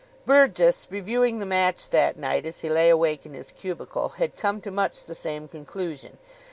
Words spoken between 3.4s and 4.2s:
cubicle,